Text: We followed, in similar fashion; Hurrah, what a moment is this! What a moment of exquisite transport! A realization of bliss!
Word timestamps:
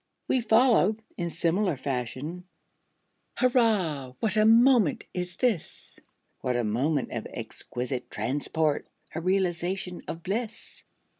We 0.27 0.41
followed, 0.41 0.99
in 1.15 1.29
similar 1.29 1.77
fashion; 1.77 2.45
Hurrah, 3.37 4.13
what 4.19 4.35
a 4.35 4.45
moment 4.45 5.03
is 5.13 5.35
this! 5.35 5.99
What 6.39 6.55
a 6.55 6.63
moment 6.63 7.11
of 7.11 7.27
exquisite 7.31 8.09
transport! 8.09 8.87
A 9.13 9.21
realization 9.21 10.01
of 10.07 10.23
bliss! 10.23 10.81